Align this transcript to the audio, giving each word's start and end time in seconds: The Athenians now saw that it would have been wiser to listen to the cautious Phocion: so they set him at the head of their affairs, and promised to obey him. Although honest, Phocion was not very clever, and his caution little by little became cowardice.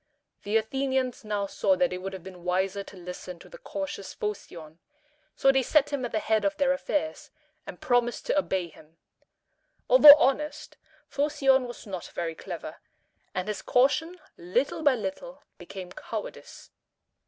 The 0.41 0.57
Athenians 0.57 1.23
now 1.23 1.45
saw 1.45 1.75
that 1.75 1.93
it 1.93 1.99
would 1.99 2.13
have 2.13 2.23
been 2.23 2.43
wiser 2.43 2.83
to 2.85 2.97
listen 2.97 3.37
to 3.37 3.47
the 3.47 3.59
cautious 3.59 4.15
Phocion: 4.15 4.79
so 5.35 5.51
they 5.51 5.61
set 5.61 5.91
him 5.93 6.03
at 6.03 6.11
the 6.11 6.17
head 6.17 6.43
of 6.43 6.57
their 6.57 6.73
affairs, 6.73 7.29
and 7.67 7.79
promised 7.79 8.25
to 8.25 8.39
obey 8.39 8.67
him. 8.69 8.97
Although 9.87 10.15
honest, 10.15 10.75
Phocion 11.07 11.67
was 11.67 11.85
not 11.85 12.05
very 12.15 12.33
clever, 12.33 12.77
and 13.35 13.47
his 13.47 13.61
caution 13.61 14.19
little 14.37 14.81
by 14.81 14.95
little 14.95 15.43
became 15.59 15.91
cowardice. 15.91 16.71